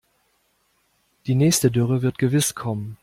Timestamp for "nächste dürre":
1.35-2.01